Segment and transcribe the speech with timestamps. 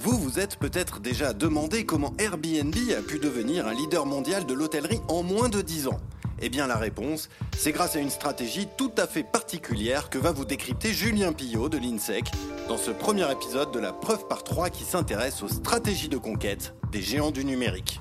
[0.00, 4.54] Vous vous êtes peut-être déjà demandé comment Airbnb a pu devenir un leader mondial de
[4.54, 5.98] l'hôtellerie en moins de 10 ans.
[6.40, 10.30] Eh bien la réponse, c'est grâce à une stratégie tout à fait particulière que va
[10.30, 12.30] vous décrypter Julien Pillot de l'INSEC
[12.68, 16.74] dans ce premier épisode de la preuve par 3 qui s'intéresse aux stratégies de conquête
[16.92, 18.00] des géants du numérique.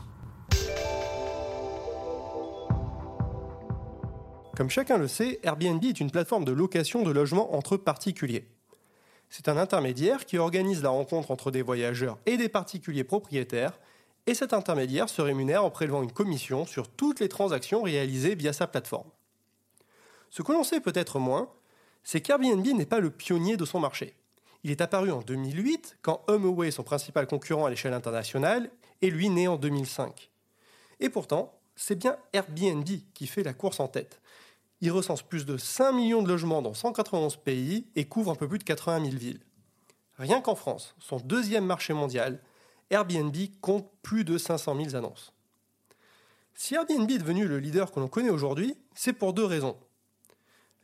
[4.56, 8.48] Comme chacun le sait, Airbnb est une plateforme de location de logements entre particuliers.
[9.30, 13.80] C'est un intermédiaire qui organise la rencontre entre des voyageurs et des particuliers propriétaires,
[14.26, 18.54] et cet intermédiaire se rémunère en prélevant une commission sur toutes les transactions réalisées via
[18.54, 19.10] sa plateforme.
[20.30, 21.50] Ce que l'on sait peut-être moins,
[22.04, 24.16] c'est qu'Airbnb n'est pas le pionnier de son marché.
[24.64, 28.70] Il est apparu en 2008, quand HomeAway, son principal concurrent à l'échelle internationale,
[29.02, 30.30] est lui né en 2005.
[31.00, 34.20] Et pourtant, c'est bien Airbnb qui fait la course en tête,
[34.82, 38.48] il recense plus de 5 millions de logements dans 191 pays et couvre un peu
[38.48, 39.42] plus de 80 000 villes.
[40.18, 42.42] Rien qu'en France, son deuxième marché mondial,
[42.90, 45.34] Airbnb compte plus de 500 000 annonces.
[46.56, 49.78] Si Airbnb est devenu le leader que l'on connaît aujourd'hui, c'est pour deux raisons.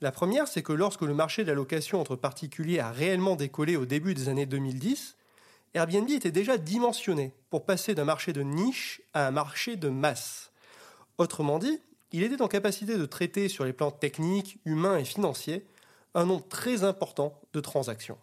[0.02, 3.76] La première, c'est que lorsque le marché de la location entre particuliers a réellement décollé
[3.76, 5.16] au début des années 2010,
[5.74, 10.52] Airbnb était déjà dimensionné pour passer d'un marché de niche à un marché de masse.
[11.18, 11.80] Autrement dit,
[12.14, 15.66] il était en capacité de traiter sur les plans techniques, humains et financiers
[16.14, 18.20] un nombre très important de transactions.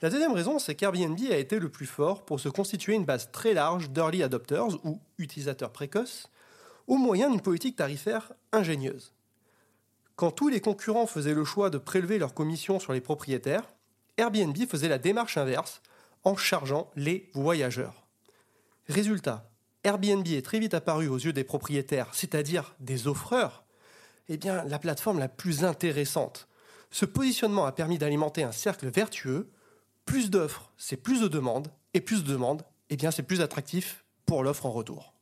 [0.00, 3.30] La deuxième raison, c'est qu'Airbnb a été le plus fort pour se constituer une base
[3.30, 6.28] très large d'early adopters ou utilisateurs précoces
[6.86, 9.12] au moyen d'une politique tarifaire ingénieuse.
[10.16, 13.68] Quand tous les concurrents faisaient le choix de prélever leurs commissions sur les propriétaires,
[14.16, 15.82] Airbnb faisait la démarche inverse
[16.24, 18.06] en chargeant les voyageurs.
[18.88, 19.51] Résultat,
[19.84, 23.64] Airbnb est très vite apparu aux yeux des propriétaires, c'est-à-dire des offreurs,
[24.28, 26.48] eh bien, la plateforme la plus intéressante.
[26.90, 29.50] Ce positionnement a permis d'alimenter un cercle vertueux.
[30.04, 34.04] Plus d'offres, c'est plus de demandes, et plus de demandes, eh bien, c'est plus attractif
[34.26, 35.14] pour l'offre en retour.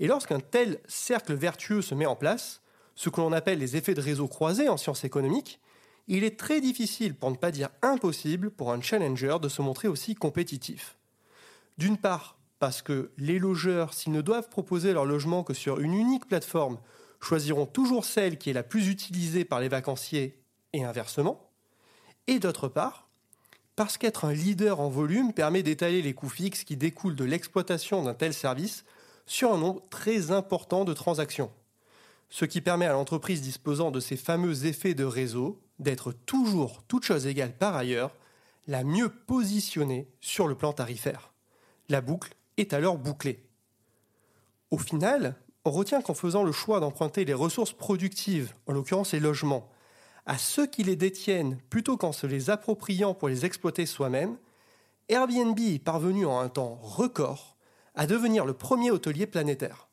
[0.00, 2.62] Et lorsqu'un tel cercle vertueux se met en place,
[2.94, 5.60] ce que l'on appelle les effets de réseau croisés en sciences économiques,
[6.08, 9.88] il est très difficile, pour ne pas dire impossible, pour un challenger de se montrer
[9.88, 10.96] aussi compétitif.
[11.78, 15.94] D'une part, parce que les logeurs, s'ils ne doivent proposer leur logement que sur une
[15.94, 16.78] unique plateforme,
[17.20, 21.50] choisiront toujours celle qui est la plus utilisée par les vacanciers et inversement.
[22.26, 23.08] Et d'autre part,
[23.74, 28.02] parce qu'être un leader en volume permet d'étaler les coûts fixes qui découlent de l'exploitation
[28.02, 28.84] d'un tel service
[29.26, 31.50] sur un nombre très important de transactions.
[32.30, 37.04] Ce qui permet à l'entreprise disposant de ces fameux effets de réseau d'être toujours, toute
[37.04, 38.16] chose égale par ailleurs,
[38.66, 41.32] la mieux positionnée sur le plan tarifaire.
[41.88, 43.42] La boucle est alors bouclé.
[44.70, 49.20] Au final, on retient qu'en faisant le choix d'emprunter les ressources productives, en l'occurrence les
[49.20, 49.68] logements,
[50.26, 54.36] à ceux qui les détiennent plutôt qu'en se les appropriant pour les exploiter soi-même,
[55.08, 57.56] Airbnb est parvenu en un temps record
[57.94, 59.88] à devenir le premier hôtelier planétaire.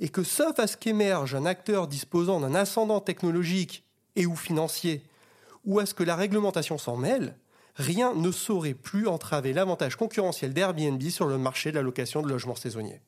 [0.00, 3.84] Et que sauf à ce qu'émerge un acteur disposant d'un ascendant technologique
[4.14, 5.02] et ou financier,
[5.64, 7.36] ou à ce que la réglementation s'en mêle,
[7.78, 12.28] rien ne saurait plus entraver l'avantage concurrentiel d'Airbnb sur le marché de la location de
[12.28, 13.00] logements saisonniers.